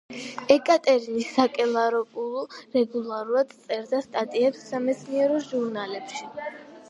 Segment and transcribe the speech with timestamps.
[0.53, 2.41] ეკატერინი საკელაროპულუ
[2.77, 6.27] რეგულარულად წერდა სტატიებს სამეცნიერო ჟურნალებში.